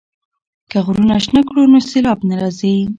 که 0.71 0.77
غرونه 0.85 1.15
شنه 1.25 1.41
کړو 1.47 1.63
نو 1.71 1.79
سیلاب 1.89 2.19
نه 2.29 2.35
راځي. 2.41 2.75